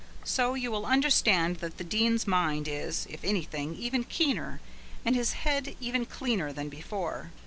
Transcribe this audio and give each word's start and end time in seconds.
So 0.23 0.55
you 0.55 0.71
will 0.71 0.87
understand 0.87 1.57
that 1.57 1.77
the 1.77 1.83
Dean's 1.83 2.25
mind 2.25 2.67
is, 2.67 3.05
if 3.07 3.23
anything, 3.23 3.75
even 3.75 4.03
keener, 4.03 4.59
and 5.05 5.15
his 5.15 5.33
head 5.33 5.75
even 5.79 6.07
clearer 6.07 6.51
than 6.51 6.69
before. 6.69 7.29